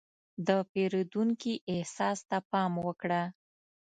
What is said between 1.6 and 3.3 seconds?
احساس ته پام وکړه.